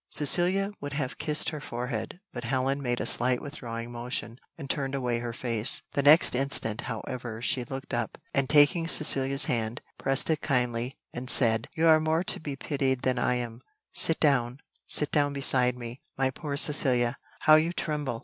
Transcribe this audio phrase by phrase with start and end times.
[0.09, 4.95] Cecilia would have kissed her forehead, but Helen made a slight withdrawing motion, and turned
[4.95, 10.31] away her face: the next instant, however, she looked up, and taking Cecilia's hand, pressed
[10.31, 13.61] it kindly, and said, "You are more to be pitied than I am;
[13.93, 18.19] sit down, sit down beside me, my poor Cecilia; how you tremble!